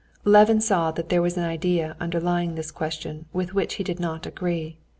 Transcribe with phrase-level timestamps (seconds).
[0.25, 4.25] Levin saw that there was an idea underlying this question with which he did not
[4.25, 4.79] agree.